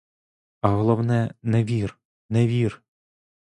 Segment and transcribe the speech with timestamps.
[0.61, 1.99] А головне, не вір,
[2.29, 2.81] не вір!